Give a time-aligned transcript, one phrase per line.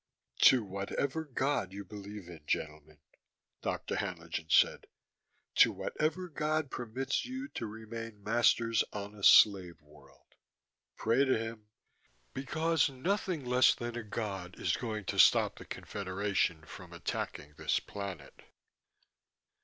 [0.39, 2.97] "To whatever God you believe in, gentlemen,"
[3.61, 3.97] Dr.
[3.97, 4.87] Haenlingen said.
[5.57, 10.33] "To whatever God permits you to remain masters on a slave world.
[10.97, 11.67] Pray to him
[12.33, 17.79] because nothing less than a God is going to stop the Confederation from attacking this
[17.79, 18.33] planet."